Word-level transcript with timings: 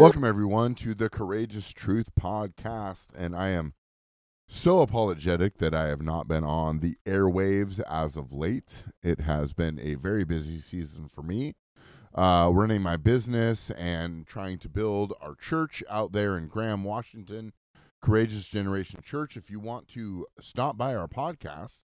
Welcome, 0.00 0.24
everyone, 0.24 0.76
to 0.76 0.94
the 0.94 1.10
Courageous 1.10 1.74
Truth 1.74 2.14
Podcast. 2.18 3.08
And 3.14 3.36
I 3.36 3.48
am 3.48 3.74
so 4.48 4.80
apologetic 4.80 5.58
that 5.58 5.74
I 5.74 5.88
have 5.88 6.00
not 6.00 6.26
been 6.26 6.42
on 6.42 6.80
the 6.80 6.96
airwaves 7.04 7.80
as 7.80 8.16
of 8.16 8.32
late. 8.32 8.84
It 9.02 9.20
has 9.20 9.52
been 9.52 9.78
a 9.78 9.96
very 9.96 10.24
busy 10.24 10.58
season 10.58 11.06
for 11.06 11.22
me, 11.22 11.54
uh, 12.14 12.50
running 12.50 12.80
my 12.80 12.96
business 12.96 13.70
and 13.72 14.26
trying 14.26 14.58
to 14.60 14.70
build 14.70 15.12
our 15.20 15.34
church 15.34 15.84
out 15.90 16.12
there 16.12 16.34
in 16.34 16.48
Graham, 16.48 16.82
Washington, 16.82 17.52
Courageous 18.00 18.46
Generation 18.46 19.02
Church. 19.04 19.36
If 19.36 19.50
you 19.50 19.60
want 19.60 19.86
to 19.88 20.26
stop 20.40 20.78
by 20.78 20.94
our 20.94 21.08
podcast, 21.08 21.80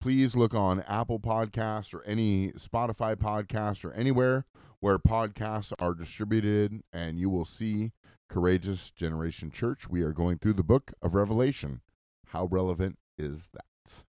please 0.00 0.36
look 0.36 0.54
on 0.54 0.82
Apple 0.82 1.18
Podcast 1.18 1.94
or 1.94 2.02
any 2.04 2.52
Spotify 2.52 3.16
podcast 3.16 3.84
or 3.84 3.92
anywhere 3.92 4.44
where 4.80 4.98
podcasts 4.98 5.72
are 5.78 5.94
distributed, 5.94 6.82
and 6.92 7.18
you 7.18 7.30
will 7.30 7.44
see 7.44 7.92
Courageous 8.28 8.90
Generation 8.90 9.50
Church. 9.50 9.88
We 9.88 10.02
are 10.02 10.12
going 10.12 10.38
through 10.38 10.54
the 10.54 10.62
book 10.62 10.92
of 11.02 11.14
Revelation. 11.14 11.80
How 12.28 12.44
relevant 12.46 12.98
is 13.18 13.48
that? 13.52 14.04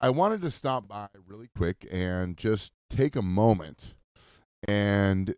I 0.00 0.10
wanted 0.10 0.42
to 0.42 0.50
stop 0.50 0.88
by 0.88 1.08
really 1.26 1.48
quick 1.56 1.86
and 1.90 2.36
just 2.36 2.72
take 2.90 3.16
a 3.16 3.22
moment 3.22 3.94
and 4.66 5.34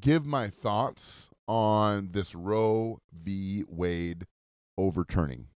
give 0.00 0.26
my 0.26 0.48
thoughts 0.48 1.30
on 1.48 2.10
this 2.12 2.34
Roe 2.34 3.00
v. 3.12 3.64
Wade 3.68 4.26
overturning. 4.76 5.46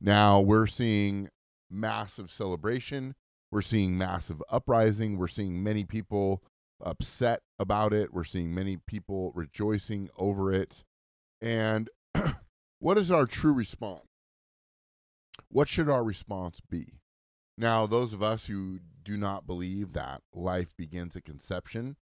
Now, 0.00 0.40
we're 0.40 0.66
seeing 0.66 1.28
massive 1.70 2.30
celebration. 2.30 3.14
We're 3.50 3.62
seeing 3.62 3.98
massive 3.98 4.42
uprising. 4.50 5.18
We're 5.18 5.28
seeing 5.28 5.62
many 5.62 5.84
people 5.84 6.42
upset 6.80 7.42
about 7.58 7.92
it. 7.92 8.12
We're 8.12 8.24
seeing 8.24 8.54
many 8.54 8.76
people 8.76 9.32
rejoicing 9.34 10.08
over 10.16 10.52
it. 10.52 10.84
And 11.40 11.90
what 12.78 12.98
is 12.98 13.10
our 13.10 13.26
true 13.26 13.52
response? 13.52 14.06
What 15.48 15.68
should 15.68 15.88
our 15.88 16.04
response 16.04 16.60
be? 16.60 17.00
Now, 17.58 17.86
those 17.86 18.12
of 18.12 18.22
us 18.22 18.46
who 18.46 18.78
do 19.02 19.16
not 19.16 19.46
believe 19.46 19.92
that 19.92 20.22
life 20.32 20.76
begins 20.76 21.16
at 21.16 21.24
conception 21.24 21.96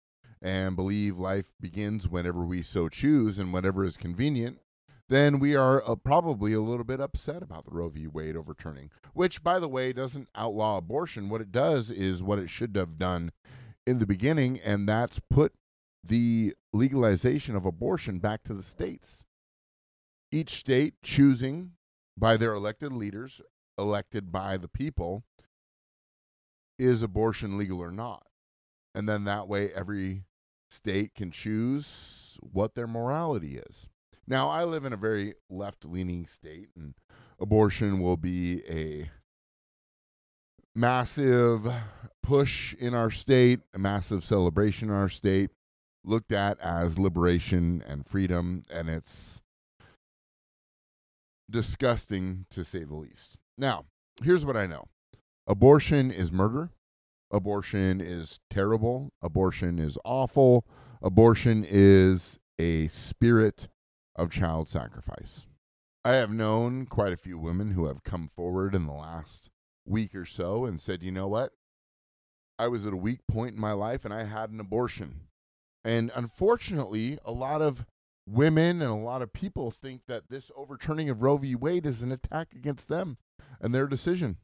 and 0.43 0.77
believe 0.77 1.19
life 1.19 1.53
begins 1.61 2.09
whenever 2.09 2.45
we 2.45 2.63
so 2.63 2.89
choose 2.89 3.39
and 3.39 3.53
whenever 3.53 3.85
is 3.85 3.97
convenient, 3.97 4.59
then 5.09 5.39
we 5.39 5.55
are 5.55 5.83
uh, 5.89 5.95
probably 5.95 6.53
a 6.53 6.61
little 6.61 6.85
bit 6.85 7.01
upset 7.01 7.43
about 7.43 7.65
the 7.65 7.71
Roe 7.71 7.89
v. 7.89 8.07
Wade 8.07 8.37
overturning, 8.37 8.91
which, 9.13 9.43
by 9.43 9.59
the 9.59 9.69
way, 9.69 9.93
doesn't 9.93 10.29
outlaw 10.35 10.79
abortion. 10.79 11.29
What 11.29 11.41
it 11.41 11.53
does 11.53 11.91
is 11.91 12.23
what 12.23 12.39
it 12.39 12.51
should 12.51 12.75
have 12.77 12.99
done 12.99 13.33
in 13.87 14.01
the 14.01 14.07
beginning, 14.07 14.59
and 14.59 14.89
that's 14.89 15.21
put 15.31 15.53
the 16.03 16.55
legalization 16.73 17.55
of 17.55 17.65
abortion 17.65 18.19
back 18.19 18.43
to 18.45 18.55
the 18.55 18.63
states. 18.63 19.25
Each 20.33 20.51
state 20.51 20.95
choosing 21.03 21.73
by 22.19 22.37
their 22.37 22.55
elected 22.55 22.93
leaders, 22.93 23.41
elected 23.79 24.33
by 24.33 24.57
the 24.57 24.69
people, 24.69 25.23
is 26.79 27.03
abortion 27.03 27.57
legal 27.57 27.81
or 27.81 27.93
not? 27.93 28.27
And 28.95 29.09
then 29.09 29.25
that 29.25 29.47
way, 29.47 29.73
every 29.73 30.25
state 30.71 31.15
can 31.15 31.31
choose 31.31 32.39
what 32.41 32.75
their 32.75 32.87
morality 32.87 33.59
is. 33.59 33.89
Now, 34.29 34.49
I 34.49 34.65
live 34.65 34.85
in 34.85 34.93
a 34.93 34.97
very 34.97 35.35
left 35.49 35.85
leaning 35.85 36.27
state, 36.27 36.69
and 36.77 36.95
abortion 37.41 38.01
will 38.01 38.17
be 38.17 38.63
a 38.69 39.11
massive 40.75 41.67
push 42.23 42.75
in 42.75 42.93
our 42.93 43.11
state, 43.11 43.61
a 43.73 43.79
massive 43.79 44.25
celebration 44.25 44.89
in 44.89 44.95
our 44.95 45.09
state, 45.09 45.51
looked 46.05 46.33
at 46.33 46.59
as 46.61 46.99
liberation 46.99 47.85
and 47.87 48.07
freedom, 48.07 48.65
and 48.69 48.89
it's 48.89 49.43
disgusting 51.49 52.47
to 52.51 52.65
say 52.65 52.83
the 52.83 52.95
least. 52.97 53.37
Now, 53.57 53.85
here's 54.23 54.45
what 54.45 54.57
I 54.57 54.67
know. 54.67 54.87
Abortion 55.47 56.11
is 56.11 56.33
murder, 56.33 56.71
abortion 57.31 58.01
is 58.01 58.41
terrible, 58.51 59.13
abortion 59.23 59.79
is 59.79 59.97
awful, 60.05 60.67
abortion 61.01 61.65
is 61.69 62.41
a 62.59 62.89
spirit 62.89 63.69
of 64.17 64.31
child 64.31 64.69
sacrifice. 64.69 65.47
I 66.05 66.15
have 66.15 66.31
known 66.31 66.87
quite 66.87 67.13
a 67.13 67.17
few 67.17 67.39
women 67.39 67.73
who 67.73 67.87
have 67.87 68.05
come 68.05 68.29
forward 68.29 68.75
in 68.75 68.87
the 68.87 68.93
last 68.93 69.51
week 69.85 70.15
or 70.15 70.25
so 70.25 70.65
and 70.65 70.81
said, 70.81 71.03
you 71.03 71.11
know 71.11 71.29
what? 71.29 71.53
I 72.59 72.69
was 72.69 72.87
at 72.87 72.93
a 72.93 72.97
weak 72.97 73.21
point 73.29 73.55
in 73.55 73.61
my 73.61 73.73
life 73.73 74.05
and 74.05 74.15
I 74.15 74.25
had 74.25 74.51
an 74.51 74.61
abortion. 74.61 75.23
And 75.85 76.11
unfortunately, 76.15 77.19
a 77.25 77.33
lot 77.33 77.61
of 77.63 77.85
women 78.27 78.83
and 78.83 78.91
a 78.91 78.95
lot 78.95 79.23
of 79.23 79.33
people 79.33 79.71
think 79.71 80.03
that 80.09 80.29
this 80.29 80.51
overturning 80.57 81.09
of 81.09 81.23
Roe 81.23 81.37
v. 81.37 81.55
Wade 81.55 81.87
is 81.87 82.03
an 82.03 82.13
attack 82.13 82.55
against 82.55 82.89
them 82.89 83.19
and 83.61 83.75
their 83.75 83.87
decision. 83.87 84.39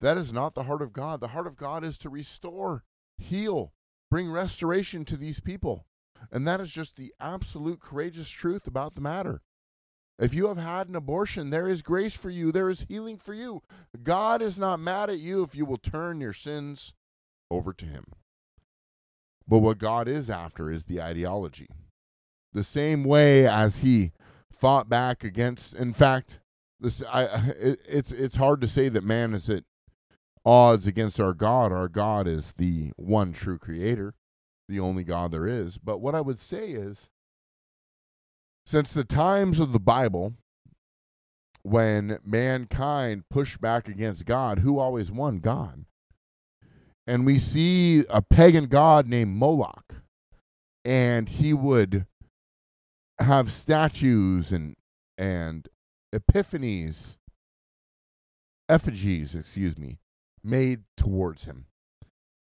That 0.00 0.16
is 0.16 0.32
not 0.32 0.54
the 0.54 0.64
heart 0.64 0.82
of 0.82 0.92
God. 0.92 1.20
The 1.20 1.28
heart 1.28 1.46
of 1.46 1.56
God 1.56 1.84
is 1.84 1.98
to 1.98 2.10
restore, 2.10 2.84
heal, 3.18 3.72
bring 4.10 4.30
restoration 4.30 5.04
to 5.06 5.16
these 5.16 5.40
people. 5.40 5.86
And 6.30 6.46
that 6.46 6.60
is 6.60 6.70
just 6.70 6.96
the 6.96 7.12
absolute 7.20 7.80
courageous 7.80 8.28
truth 8.28 8.66
about 8.66 8.94
the 8.94 9.00
matter. 9.00 9.42
If 10.18 10.32
you 10.32 10.46
have 10.48 10.56
had 10.56 10.88
an 10.88 10.96
abortion, 10.96 11.50
there 11.50 11.68
is 11.68 11.82
grace 11.82 12.14
for 12.14 12.30
you, 12.30 12.50
there 12.50 12.70
is 12.70 12.86
healing 12.88 13.18
for 13.18 13.34
you. 13.34 13.62
God 14.02 14.40
is 14.40 14.58
not 14.58 14.80
mad 14.80 15.10
at 15.10 15.18
you 15.18 15.42
if 15.42 15.54
you 15.54 15.66
will 15.66 15.76
turn 15.76 16.20
your 16.20 16.32
sins 16.32 16.94
over 17.50 17.72
to 17.74 17.84
Him. 17.84 18.06
But 19.46 19.58
what 19.58 19.78
God 19.78 20.08
is 20.08 20.30
after 20.30 20.70
is 20.70 20.84
the 20.84 21.02
ideology. 21.02 21.68
The 22.52 22.64
same 22.64 23.04
way 23.04 23.46
as 23.46 23.80
He 23.80 24.12
fought 24.50 24.88
back 24.88 25.22
against, 25.22 25.74
in 25.74 25.92
fact, 25.92 26.40
this 26.80 27.02
I 27.02 27.24
it, 27.58 27.80
it's 27.88 28.12
it's 28.12 28.36
hard 28.36 28.60
to 28.60 28.68
say 28.68 28.88
that 28.88 29.04
man 29.04 29.34
is 29.34 29.48
at 29.48 29.64
odds 30.44 30.86
against 30.86 31.20
our 31.20 31.34
God. 31.34 31.72
Our 31.72 31.88
God 31.88 32.26
is 32.26 32.54
the 32.56 32.92
one 32.96 33.32
true 33.32 33.58
creator, 33.58 34.14
the 34.68 34.80
only 34.80 35.04
God 35.04 35.32
there 35.32 35.46
is. 35.46 35.78
But 35.78 35.98
what 35.98 36.14
I 36.14 36.20
would 36.20 36.40
say 36.40 36.70
is 36.70 37.08
since 38.64 38.92
the 38.92 39.04
times 39.04 39.60
of 39.60 39.72
the 39.72 39.80
Bible, 39.80 40.34
when 41.62 42.18
mankind 42.24 43.24
pushed 43.30 43.60
back 43.60 43.88
against 43.88 44.26
God, 44.26 44.60
who 44.60 44.78
always 44.78 45.10
won? 45.10 45.38
God. 45.38 45.84
And 47.06 47.24
we 47.24 47.38
see 47.38 48.04
a 48.10 48.22
pagan 48.22 48.66
god 48.66 49.08
named 49.08 49.36
Moloch, 49.36 49.94
and 50.84 51.28
he 51.28 51.52
would 51.52 52.06
have 53.18 53.52
statues 53.52 54.52
and 54.52 54.76
and 55.16 55.68
epiphanies, 56.14 57.16
effigies, 58.68 59.34
excuse 59.34 59.78
me, 59.78 59.98
made 60.42 60.82
towards 60.96 61.44
him. 61.44 61.66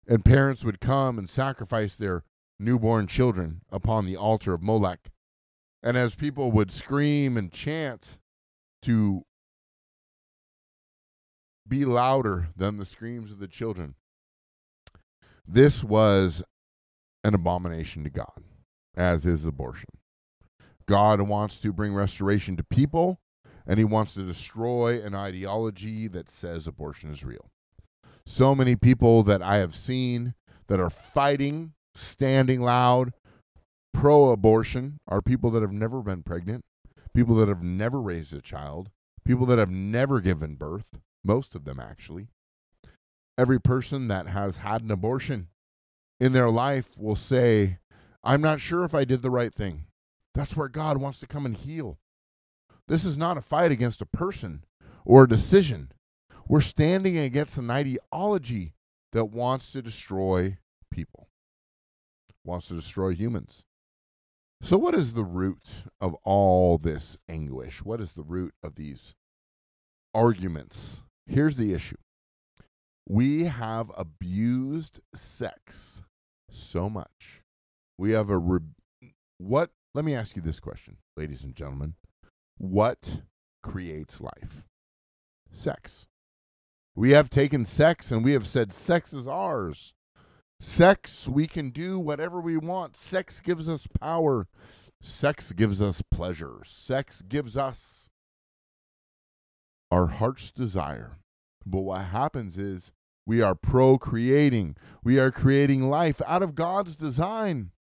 And 0.09 0.25
parents 0.25 0.65
would 0.65 0.81
come 0.81 1.17
and 1.17 1.29
sacrifice 1.29 1.95
their 1.95 2.23
newborn 2.59 3.07
children 3.07 3.61
upon 3.71 4.05
the 4.05 4.17
altar 4.17 4.53
of 4.53 4.61
Moloch 4.61 5.09
and 5.81 5.95
as 5.97 6.15
people 6.15 6.51
would 6.51 6.71
scream 6.71 7.37
and 7.37 7.51
chant 7.51 8.17
to 8.81 9.25
be 11.67 11.85
louder 11.85 12.49
than 12.55 12.77
the 12.77 12.85
screams 12.85 13.31
of 13.31 13.39
the 13.39 13.47
children, 13.47 13.95
this 15.47 15.83
was 15.83 16.43
an 17.23 17.33
abomination 17.33 18.03
to 18.03 18.09
God, 18.09 18.43
as 18.95 19.25
is 19.25 19.45
abortion. 19.45 19.89
God 20.85 21.21
wants 21.21 21.59
to 21.59 21.71
bring 21.71 21.93
restoration 21.93 22.57
to 22.57 22.63
people, 22.63 23.21
and 23.65 23.77
he 23.77 23.85
wants 23.85 24.15
to 24.15 24.25
destroy 24.25 25.01
an 25.01 25.13
ideology 25.13 26.07
that 26.07 26.29
says 26.29 26.67
abortion 26.67 27.11
is 27.11 27.23
real. 27.23 27.51
So 28.31 28.53
many 28.53 28.75
people 28.75 29.23
that 29.23 29.41
I 29.41 29.57
have 29.57 29.75
seen 29.75 30.35
that 30.67 30.79
are 30.79 30.91
fighting, 30.91 31.73
standing 31.95 32.61
loud, 32.61 33.11
pro 33.91 34.29
abortion 34.29 34.99
are 35.07 35.19
people 35.19 35.49
that 35.49 35.63
have 35.63 35.73
never 35.73 36.03
been 36.03 36.21
pregnant, 36.21 36.63
people 37.11 37.33
that 37.37 37.49
have 37.49 37.63
never 37.63 37.99
raised 37.99 38.31
a 38.35 38.39
child, 38.39 38.91
people 39.25 39.47
that 39.47 39.57
have 39.57 39.71
never 39.71 40.21
given 40.21 40.53
birth, 40.53 40.99
most 41.23 41.55
of 41.55 41.65
them 41.65 41.79
actually. 41.79 42.27
Every 43.35 43.59
person 43.59 44.09
that 44.09 44.27
has 44.27 44.57
had 44.57 44.83
an 44.83 44.91
abortion 44.91 45.47
in 46.19 46.31
their 46.31 46.51
life 46.51 46.95
will 46.99 47.15
say, 47.15 47.79
I'm 48.23 48.41
not 48.41 48.61
sure 48.61 48.83
if 48.83 48.93
I 48.93 49.05
did 49.05 49.23
the 49.23 49.31
right 49.31 49.53
thing. 49.53 49.85
That's 50.35 50.55
where 50.55 50.69
God 50.69 50.97
wants 50.97 51.19
to 51.21 51.27
come 51.27 51.47
and 51.47 51.57
heal. 51.57 51.97
This 52.87 53.05
is 53.05 53.17
not 53.17 53.39
a 53.39 53.41
fight 53.41 53.71
against 53.71 54.03
a 54.03 54.05
person 54.05 54.65
or 55.03 55.23
a 55.23 55.27
decision. 55.27 55.91
We're 56.49 56.61
standing 56.61 57.15
against 57.15 57.59
an 57.59 57.69
ideology 57.69 58.73
that 59.11 59.25
wants 59.25 59.71
to 59.73 59.83
destroy 59.83 60.57
people, 60.91 61.27
wants 62.43 62.69
to 62.69 62.73
destroy 62.73 63.13
humans. 63.13 63.65
So, 64.63 64.75
what 64.75 64.95
is 64.95 65.13
the 65.13 65.23
root 65.23 65.69
of 66.01 66.15
all 66.23 66.79
this 66.79 67.19
anguish? 67.29 67.85
What 67.85 68.01
is 68.01 68.13
the 68.13 68.23
root 68.23 68.55
of 68.63 68.75
these 68.75 69.13
arguments? 70.15 71.03
Here's 71.27 71.55
the 71.55 71.71
issue 71.71 71.97
we 73.07 73.43
have 73.43 73.91
abused 73.95 75.01
sex 75.13 76.01
so 76.49 76.89
much. 76.89 77.43
We 77.99 78.11
have 78.11 78.31
a 78.31 78.39
re- 78.39 79.11
what 79.37 79.69
let 79.93 80.03
me 80.03 80.15
ask 80.15 80.35
you 80.35 80.41
this 80.41 80.59
question, 80.59 80.97
ladies 81.15 81.43
and 81.43 81.55
gentlemen. 81.55 81.93
What 82.57 83.21
creates 83.61 84.19
life? 84.19 84.65
Sex. 85.51 86.07
We 86.99 87.11
have 87.11 87.29
taken 87.29 87.63
sex 87.63 88.11
and 88.11 88.25
we 88.25 88.33
have 88.33 88.45
said 88.45 88.73
sex 88.73 89.13
is 89.13 89.25
ours. 89.25 89.93
Sex, 90.59 91.29
we 91.29 91.47
can 91.47 91.69
do 91.69 91.97
whatever 91.97 92.41
we 92.41 92.57
want. 92.57 92.97
Sex 92.97 93.39
gives 93.39 93.69
us 93.69 93.87
power. 93.87 94.49
Sex 95.01 95.53
gives 95.53 95.81
us 95.81 96.01
pleasure. 96.11 96.57
Sex 96.65 97.21
gives 97.21 97.55
us 97.55 98.09
our 99.89 100.07
heart's 100.07 100.51
desire. 100.51 101.19
But 101.65 101.83
what 101.83 102.01
happens 102.07 102.57
is 102.57 102.91
we 103.25 103.41
are 103.41 103.55
procreating, 103.55 104.75
we 105.01 105.19
are 105.19 105.31
creating 105.31 105.89
life 105.89 106.21
out 106.27 106.43
of 106.43 106.53
God's 106.53 106.97
design. 106.97 107.71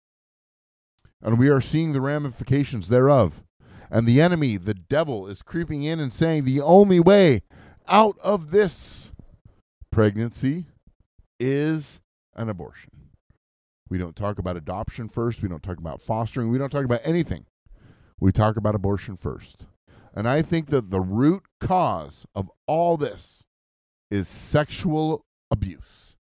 And 1.20 1.40
we 1.40 1.48
are 1.48 1.60
seeing 1.60 1.92
the 1.92 2.00
ramifications 2.00 2.88
thereof. 2.88 3.42
And 3.90 4.06
the 4.06 4.20
enemy, 4.20 4.58
the 4.58 4.74
devil, 4.74 5.26
is 5.26 5.42
creeping 5.42 5.82
in 5.82 5.98
and 5.98 6.12
saying 6.12 6.44
the 6.44 6.60
only 6.60 7.00
way 7.00 7.42
out 7.88 8.16
of 8.22 8.52
this 8.52 9.07
pregnancy 9.98 10.64
is 11.40 12.00
an 12.36 12.48
abortion. 12.48 12.92
We 13.90 13.98
don't 13.98 14.14
talk 14.14 14.38
about 14.38 14.56
adoption 14.56 15.08
first. 15.08 15.42
We 15.42 15.48
don't 15.48 15.60
talk 15.60 15.78
about 15.78 16.00
fostering. 16.00 16.50
We 16.50 16.58
don't 16.58 16.70
talk 16.70 16.84
about 16.84 17.00
anything. 17.02 17.46
We 18.20 18.30
talk 18.30 18.56
about 18.56 18.76
abortion 18.76 19.16
first. 19.16 19.66
And 20.14 20.28
I 20.28 20.40
think 20.40 20.68
that 20.68 20.92
the 20.92 21.00
root 21.00 21.42
cause 21.60 22.26
of 22.32 22.48
all 22.68 22.96
this 22.96 23.42
is 24.08 24.28
sexual 24.28 25.24
abuse. 25.50 26.14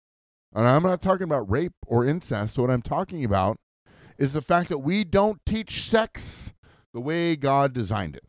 And 0.55 0.67
I'm 0.67 0.82
not 0.82 1.02
talking 1.02 1.25
about 1.25 1.50
rape 1.50 1.75
or 1.87 2.06
incest. 2.06 2.56
What 2.56 2.70
I'm 2.70 2.81
talking 2.81 3.26
about 3.26 3.58
is 4.17 4.32
the 4.32 4.40
fact 4.40 4.70
that 4.70 4.79
we 4.79 5.05
don't 5.05 5.38
teach 5.44 5.82
sex 5.82 6.55
the 6.94 7.00
way 7.02 7.37
God 7.37 7.75
designed 7.75 8.17
it. 8.17 8.25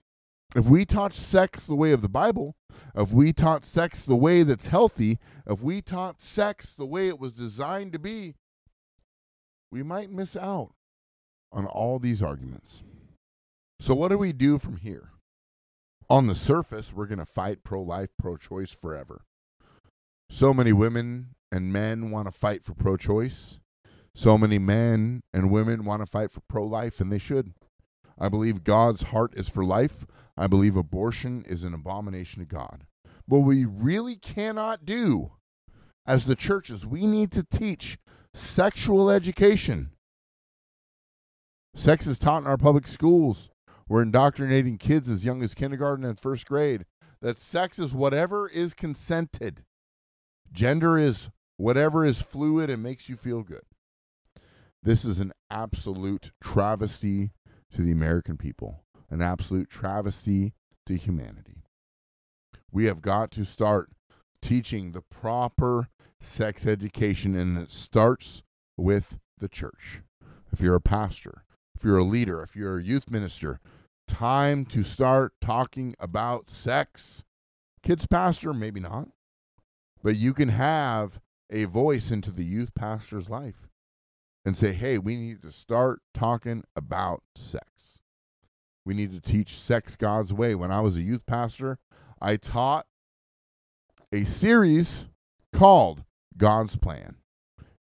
If 0.58 0.66
we 0.66 0.86
taught 0.86 1.14
sex 1.14 1.68
the 1.68 1.76
way 1.76 1.92
of 1.92 2.02
the 2.02 2.10
Bible, 2.10 2.56
if 2.96 3.12
we 3.14 3.32
taught 3.32 3.64
sex 3.64 4.02
the 4.02 4.16
way 4.16 4.42
that's 4.42 4.70
healthy, 4.70 5.20
if 5.46 5.62
we 5.62 5.84
taught 5.84 6.20
sex 6.20 6.74
the 6.74 6.88
way 6.88 7.08
it 7.10 7.20
was 7.20 7.32
designed 7.32 7.94
to 7.94 8.00
be, 8.00 8.34
we 9.72 9.84
might 9.84 10.10
miss 10.10 10.36
out 10.36 10.72
on 11.52 11.68
all 11.68 12.00
these 12.00 12.24
arguments. 12.24 12.82
So, 13.80 13.94
what 13.94 14.08
do 14.08 14.18
we 14.18 14.34
do 14.34 14.58
from 14.58 14.78
here? 14.78 15.12
On 16.10 16.26
the 16.26 16.34
surface, 16.34 16.92
we're 16.92 17.06
going 17.06 17.20
to 17.20 17.26
fight 17.28 17.64
pro 17.64 17.84
life, 17.84 18.10
pro 18.18 18.36
choice 18.36 18.72
forever. 18.72 19.22
So 20.32 20.56
many 20.56 20.74
women 20.74 21.36
and 21.52 21.72
men 21.72 22.10
want 22.10 22.28
to 22.28 22.32
fight 22.32 22.64
for 22.64 22.74
pro 22.74 22.98
choice. 22.98 23.60
So 24.16 24.40
many 24.40 24.58
men 24.58 25.22
and 25.32 25.52
women 25.52 25.86
want 25.86 26.02
to 26.02 26.08
fight 26.08 26.32
for 26.32 26.42
pro 26.50 26.64
life, 26.64 27.00
and 27.00 27.12
they 27.12 27.20
should. 27.20 27.54
I 28.20 28.30
believe 28.30 28.64
God's 28.64 29.04
heart 29.04 29.34
is 29.36 29.50
for 29.50 29.64
life. 29.64 30.06
I 30.36 30.48
believe 30.48 30.76
abortion 30.76 31.44
is 31.48 31.64
an 31.64 31.74
abomination 31.74 32.40
to 32.42 32.46
God. 32.46 32.86
What 33.28 33.40
we 33.40 33.66
really 33.66 34.16
cannot 34.16 34.86
do 34.86 35.32
as 36.06 36.26
the 36.26 36.36
churches, 36.36 36.86
we 36.86 37.06
need 37.06 37.32
to 37.34 37.44
teach 37.44 37.98
sexual 38.34 39.10
education. 39.10 39.92
Sex 41.76 42.08
is 42.08 42.18
taught 42.18 42.42
in 42.42 42.48
our 42.48 42.58
public 42.58 42.88
schools. 42.88 43.50
We're 43.88 44.02
indoctrinating 44.02 44.78
kids 44.78 45.10
as 45.10 45.26
young 45.26 45.44
as 45.44 45.54
kindergarten 45.54 46.06
and 46.06 46.20
first 46.20 46.48
grade 46.48 46.86
that 47.22 47.40
sex 47.40 47.80
is 47.80 47.94
whatever 47.94 48.48
is 48.48 48.74
consented. 48.74 49.64
Gender 50.52 50.98
is 50.98 51.30
whatever 51.58 52.06
is 52.06 52.22
fluid 52.22 52.70
and 52.70 52.82
makes 52.82 53.10
you 53.10 53.16
feel 53.16 53.44
good. 53.44 53.64
This 54.84 55.04
is 55.04 55.20
an 55.20 55.34
absolute 55.50 56.32
travesty 56.42 57.32
to 57.74 57.82
the 57.82 57.92
American 57.92 58.38
people, 58.38 58.84
an 59.10 59.22
absolute 59.22 59.70
travesty 59.70 60.54
to 60.86 60.96
humanity. 60.96 61.64
We 62.72 62.86
have 62.86 63.02
got 63.02 63.32
to 63.32 63.46
start 63.46 63.90
teaching 64.42 64.92
the 64.92 65.02
proper 65.02 65.90
sex 66.20 66.66
education, 66.66 67.36
and 67.36 67.58
it 67.58 67.72
starts 67.72 68.44
with 68.76 69.18
the 69.40 69.50
church. 69.50 70.02
If 70.52 70.62
you're 70.62 70.76
a 70.76 70.82
pastor, 70.82 71.44
if 71.76 71.84
you're 71.84 71.98
a 71.98 72.04
leader, 72.04 72.42
if 72.42 72.56
you're 72.56 72.80
a 72.80 72.84
youth 72.84 73.10
minister, 73.10 73.60
time 74.08 74.66
to 74.66 74.84
start 74.84 75.34
talking 75.42 75.96
about 76.00 76.50
sex. 76.50 77.24
Kids 77.84 78.08
pastor, 78.08 78.54
maybe 78.54 78.80
not, 78.80 79.10
but 80.04 80.16
you 80.16 80.34
can 80.34 80.50
have 80.50 81.20
a 81.50 81.66
voice 81.66 82.12
into 82.12 82.32
the 82.32 82.44
youth 82.44 82.74
pastor's 82.74 83.30
life 83.30 83.68
and 84.48 84.56
say, 84.56 84.72
hey, 84.72 84.98
we 84.98 85.18
need 85.18 85.42
to 85.42 85.52
start 85.52 86.00
talking 86.14 86.64
about 86.74 87.22
sex. 87.36 88.00
We 88.86 88.94
need 88.94 89.12
to 89.12 89.20
teach 89.20 89.60
sex 89.60 89.98
God's 89.98 90.32
way. 90.32 90.56
When 90.56 90.72
I 90.72 90.80
was 90.80 90.96
a 90.96 91.02
youth 91.02 91.26
pastor, 91.26 91.80
I 92.22 92.38
taught 92.38 92.86
a 94.10 94.24
series 94.24 95.10
called 95.52 96.06
God's 96.38 96.78
Plan. 96.78 97.18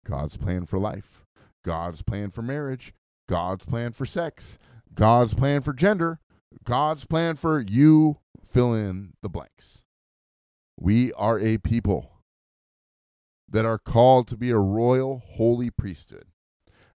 God's 0.06 0.38
plan 0.38 0.68
for 0.68 0.78
life, 0.78 1.26
God's 1.66 2.04
plan 2.04 2.30
for 2.30 2.44
marriage, 2.44 2.94
God's 3.28 3.66
plan 3.66 3.92
for 3.92 4.06
sex, 4.06 4.60
God's 4.94 5.34
plan 5.34 5.62
for 5.62 5.74
gender, 5.74 6.20
God's 6.64 7.06
plan 7.06 7.38
for 7.38 7.60
you 7.60 8.20
fill 8.46 8.76
in 8.76 9.14
the 9.24 9.30
blanks. 9.30 9.84
We 10.80 11.12
are 11.14 11.40
a 11.40 11.58
people 11.58 12.12
that 13.50 13.66
are 13.66 13.80
called 13.80 14.28
to 14.28 14.38
be 14.38 14.52
a 14.52 14.58
royal, 14.58 15.24
holy 15.26 15.72
priesthood. 15.72 16.26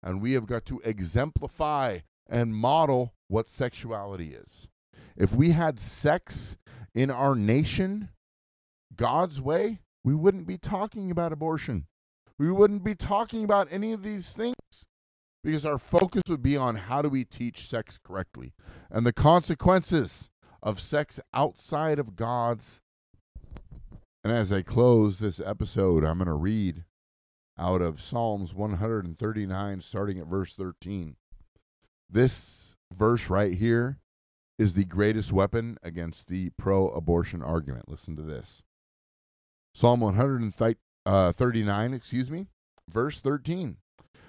And 0.04 0.20
we 0.20 0.32
have 0.32 0.46
got 0.46 0.66
to 0.66 0.80
exemplify 0.84 2.00
and 2.28 2.54
model 2.54 3.14
what 3.28 3.48
sexuality 3.48 4.34
is. 4.34 4.68
If 5.16 5.34
we 5.34 5.50
had 5.50 5.80
sex 5.80 6.56
in 6.94 7.10
our 7.10 7.34
nation 7.34 8.10
God's 8.94 9.40
way, 9.40 9.80
we 10.04 10.14
wouldn't 10.14 10.46
be 10.46 10.58
talking 10.58 11.10
about 11.10 11.32
abortion. 11.32 11.86
We 12.38 12.52
wouldn't 12.52 12.84
be 12.84 12.94
talking 12.94 13.44
about 13.44 13.68
any 13.70 13.92
of 13.92 14.02
these 14.02 14.32
things 14.32 14.54
because 15.42 15.64
our 15.64 15.78
focus 15.78 16.22
would 16.28 16.42
be 16.42 16.56
on 16.56 16.76
how 16.76 17.00
do 17.00 17.08
we 17.08 17.24
teach 17.24 17.68
sex 17.68 17.98
correctly 18.02 18.52
and 18.90 19.06
the 19.06 19.12
consequences 19.12 20.30
of 20.62 20.80
sex 20.80 21.18
outside 21.32 21.98
of 21.98 22.16
God's. 22.16 22.80
And 24.22 24.32
as 24.32 24.52
I 24.52 24.62
close 24.62 25.18
this 25.18 25.40
episode, 25.40 26.04
I'm 26.04 26.18
going 26.18 26.26
to 26.26 26.34
read 26.34 26.84
out 27.58 27.80
of 27.80 28.00
Psalms 28.00 28.54
139, 28.54 29.80
starting 29.80 30.18
at 30.18 30.26
verse 30.26 30.54
13. 30.54 31.16
This 32.10 32.76
verse 32.92 33.30
right 33.30 33.54
here 33.54 33.98
is 34.58 34.74
the 34.74 34.84
greatest 34.84 35.32
weapon 35.32 35.78
against 35.82 36.28
the 36.28 36.50
pro 36.56 36.88
abortion 36.88 37.42
argument. 37.42 37.88
Listen 37.88 38.16
to 38.16 38.22
this. 38.22 38.62
Psalm 39.72 40.00
139, 40.00 41.92
uh, 41.92 41.96
excuse 41.96 42.30
me, 42.30 42.46
verse 42.88 43.20
13. 43.20 43.76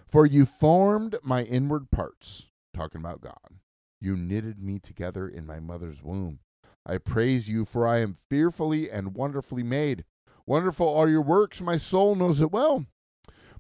For 0.08 0.26
you 0.26 0.46
formed 0.46 1.18
my 1.24 1.44
inward 1.44 1.92
parts, 1.92 2.50
talking 2.74 3.02
about 3.02 3.22
God. 3.22 3.60
You 4.02 4.16
knitted 4.16 4.62
me 4.62 4.80
together 4.80 5.28
in 5.28 5.46
my 5.46 5.60
mother's 5.60 6.02
womb. 6.04 6.40
I 6.86 6.98
praise 7.00 7.50
you, 7.50 7.66
for 7.66 7.88
I 7.88 8.00
am 8.00 8.16
fearfully 8.30 8.90
and 8.90 9.16
wonderfully 9.16 9.64
made. 9.64 10.06
Wonderful 10.46 10.96
are 10.96 11.10
your 11.10 11.22
works, 11.22 11.60
my 11.60 11.78
soul 11.78 12.16
knows 12.16 12.40
it 12.40 12.52
well. 12.52 12.86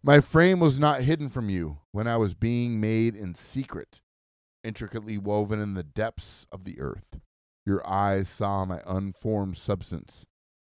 My 0.05 0.19
frame 0.19 0.59
was 0.59 0.77
not 0.77 1.01
hidden 1.01 1.29
from 1.29 1.49
you 1.49 1.79
when 1.91 2.05
I 2.05 2.15
was 2.17 2.35
being 2.35 2.79
made 2.79 3.15
in 3.15 3.33
secret, 3.33 4.03
intricately 4.63 5.17
woven 5.17 5.59
in 5.59 5.73
the 5.73 5.81
depths 5.81 6.45
of 6.51 6.63
the 6.63 6.79
earth. 6.79 7.19
Your 7.65 7.81
eyes 7.89 8.29
saw 8.29 8.65
my 8.65 8.81
unformed 8.85 9.57
substance 9.57 10.27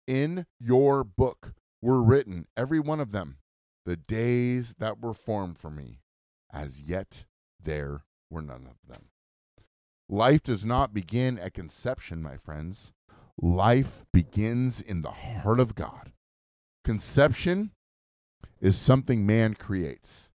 in 0.08 0.46
your 0.62 1.04
book 1.04 1.56
were 1.82 2.02
written, 2.02 2.48
every 2.56 2.80
one 2.80 3.02
of 3.02 3.12
them, 3.12 3.40
the 3.86 3.98
days 3.98 4.76
that 4.80 5.02
were 5.02 5.14
formed 5.14 5.60
for 5.60 5.70
me. 5.70 6.00
As 6.50 6.82
yet 6.82 7.26
there 7.62 8.06
were 8.30 8.42
none 8.42 8.66
of 8.66 8.78
them. 8.88 9.10
Life 10.08 10.44
does 10.44 10.64
not 10.64 10.94
begin 10.94 11.38
at 11.38 11.54
conception, 11.54 12.24
my 12.24 12.38
friends. 12.38 12.94
Life 13.42 14.06
begins 14.14 14.80
in 14.80 15.02
the 15.02 15.12
heart 15.12 15.60
of 15.60 15.76
God. 15.76 16.14
Conception 16.86 17.72
is 18.60 18.78
something 18.78 19.26
man 19.26 19.54
creates. 19.54 20.30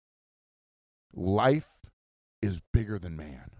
Life 1.12 1.78
is 2.42 2.60
bigger 2.72 2.98
than 2.98 3.16
man. 3.16 3.50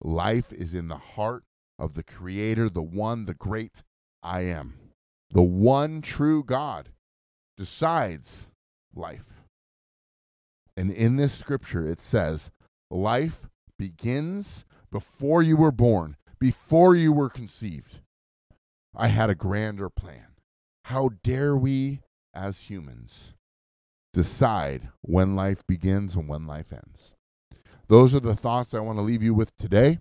Life 0.00 0.52
is 0.52 0.74
in 0.74 0.88
the 0.88 0.96
heart 0.96 1.44
of 1.78 1.94
the 1.94 2.02
Creator, 2.02 2.70
the 2.70 2.82
one, 2.82 3.26
the 3.26 3.34
great 3.34 3.82
I 4.22 4.42
am 4.42 4.74
the 5.34 5.42
one 5.42 6.00
true 6.00 6.44
God 6.44 6.90
decides 7.56 8.50
life. 8.94 9.42
And 10.76 10.90
in 10.90 11.16
this 11.16 11.34
scripture, 11.34 11.88
it 11.88 12.00
says, 12.00 12.50
life 12.90 13.48
begins 13.76 14.64
before 14.90 15.42
you 15.42 15.56
were 15.56 15.72
born, 15.72 16.16
before 16.38 16.94
you 16.94 17.12
were 17.12 17.28
conceived. 17.28 18.00
I 18.96 19.08
had 19.08 19.28
a 19.28 19.34
grander 19.34 19.90
plan. 19.90 20.36
How 20.84 21.10
dare 21.24 21.56
we 21.56 22.00
as 22.32 22.62
humans 22.62 23.34
decide 24.14 24.88
when 25.02 25.36
life 25.36 25.66
begins 25.66 26.14
and 26.14 26.28
when 26.28 26.46
life 26.46 26.72
ends? 26.72 27.14
those 27.88 28.14
are 28.14 28.20
the 28.20 28.36
thoughts 28.36 28.74
I 28.74 28.80
want 28.80 28.98
to 28.98 29.02
leave 29.02 29.22
you 29.22 29.34
with 29.34 29.56
today. 29.56 29.98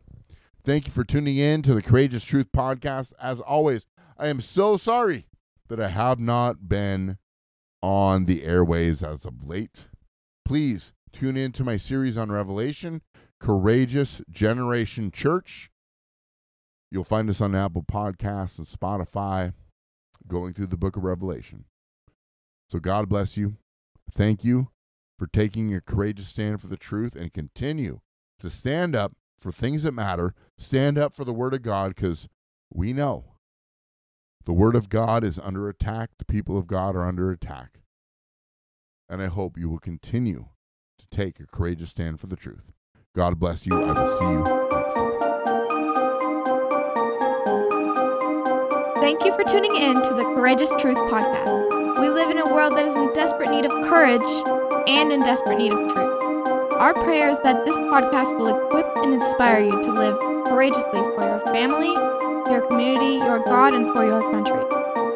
Thank 0.63 0.87
you 0.87 0.93
for 0.93 1.03
tuning 1.03 1.37
in 1.37 1.61
to 1.63 1.73
the 1.73 1.81
Courageous 1.81 2.23
Truth 2.23 2.47
podcast. 2.55 3.13
As 3.21 3.39
always, 3.39 3.85
I 4.17 4.27
am 4.27 4.39
so 4.39 4.77
sorry 4.77 5.25
that 5.67 5.81
I 5.81 5.89
have 5.89 6.19
not 6.19 6.69
been 6.69 7.17
on 7.81 8.25
the 8.25 8.43
airways 8.43 9.03
as 9.03 9.25
of 9.25 9.47
late. 9.49 9.87
Please 10.45 10.93
tune 11.11 11.35
in 11.35 11.51
to 11.53 11.63
my 11.63 11.75
series 11.75 12.15
on 12.15 12.31
Revelation, 12.31 13.01
Courageous 13.39 14.21
Generation 14.29 15.11
Church. 15.11 15.69
You'll 16.89 17.03
find 17.03 17.29
us 17.29 17.41
on 17.41 17.55
Apple 17.55 17.83
Podcasts 17.83 18.57
and 18.57 18.67
Spotify 18.67 19.53
going 20.27 20.53
through 20.53 20.67
the 20.67 20.77
book 20.77 20.95
of 20.95 21.03
Revelation. 21.03 21.65
So 22.69 22.79
God 22.79 23.09
bless 23.09 23.35
you. 23.35 23.57
Thank 24.11 24.43
you 24.43 24.69
for 25.17 25.27
taking 25.27 25.69
your 25.69 25.81
courageous 25.81 26.27
stand 26.27 26.61
for 26.61 26.67
the 26.67 26.77
truth 26.77 27.15
and 27.15 27.33
continue 27.33 27.99
to 28.39 28.49
stand 28.49 28.95
up 28.95 29.13
for 29.39 29.51
things 29.51 29.83
that 29.83 29.93
matter. 29.93 30.33
Stand 30.57 30.97
up 30.97 31.13
for 31.13 31.23
the 31.25 31.33
Word 31.33 31.53
of 31.53 31.61
God 31.61 31.95
because 31.95 32.27
we 32.73 32.93
know 32.93 33.33
the 34.45 34.53
Word 34.53 34.75
of 34.75 34.89
God 34.89 35.23
is 35.23 35.39
under 35.39 35.69
attack. 35.69 36.11
The 36.17 36.25
people 36.25 36.57
of 36.57 36.67
God 36.67 36.95
are 36.95 37.07
under 37.07 37.31
attack. 37.31 37.79
And 39.09 39.21
I 39.21 39.27
hope 39.27 39.57
you 39.57 39.69
will 39.69 39.79
continue 39.79 40.47
to 40.97 41.07
take 41.09 41.39
a 41.39 41.45
courageous 41.45 41.91
stand 41.91 42.19
for 42.19 42.27
the 42.27 42.35
truth. 42.35 42.71
God 43.15 43.39
bless 43.39 43.65
you. 43.65 43.81
I 43.81 43.91
will 43.91 44.17
see 44.17 44.25
you 44.25 44.43
next 44.71 44.93
time. 44.95 45.13
Thank 49.01 49.23
you 49.25 49.35
for 49.35 49.43
tuning 49.43 49.75
in 49.75 50.01
to 50.01 50.13
the 50.13 50.23
Courageous 50.23 50.69
Truth 50.79 50.97
Podcast. 50.97 51.72
World 52.53 52.77
that 52.77 52.85
is 52.85 52.95
in 52.95 53.11
desperate 53.13 53.49
need 53.49 53.65
of 53.65 53.71
courage 53.89 54.21
and 54.87 55.11
in 55.11 55.21
desperate 55.21 55.57
need 55.57 55.73
of 55.73 55.79
truth. 55.91 56.21
Our 56.73 56.93
prayer 56.93 57.29
is 57.29 57.39
that 57.39 57.65
this 57.65 57.75
podcast 57.75 58.37
will 58.37 58.55
equip 58.55 58.85
and 58.97 59.11
inspire 59.11 59.59
you 59.59 59.71
to 59.71 59.91
live 59.91 60.19
courageously 60.45 61.01
for 61.15 61.25
your 61.25 61.39
family, 61.39 61.91
your 62.51 62.61
community, 62.67 63.15
your 63.15 63.39
God, 63.39 63.73
and 63.73 63.91
for 63.91 64.05
your 64.05 64.21
country. 64.29 64.61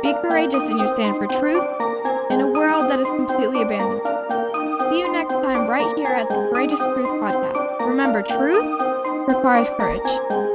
Be 0.01 0.19
courageous 0.19 0.67
in 0.67 0.77
your 0.77 0.87
stand 0.87 1.15
for 1.17 1.27
truth 1.27 1.63
in 2.31 2.41
a 2.41 2.47
world 2.47 2.89
that 2.89 2.99
is 2.99 3.07
completely 3.07 3.61
abandoned. 3.61 4.01
See 4.89 4.99
you 4.99 5.11
next 5.11 5.35
time 5.35 5.67
right 5.67 5.95
here 5.95 6.07
at 6.07 6.27
the 6.29 6.49
Courageous 6.49 6.79
Truth 6.79 7.21
Podcast. 7.21 7.87
Remember, 7.87 8.23
truth 8.23 8.65
requires 9.27 9.69
courage. 9.77 10.46